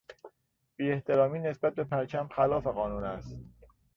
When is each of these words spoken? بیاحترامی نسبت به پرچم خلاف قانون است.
بیاحترامی 0.75 1.39
نسبت 1.39 1.75
به 1.75 1.83
پرچم 1.83 2.27
خلاف 2.35 2.67
قانون 2.67 3.03
است. 3.03 3.37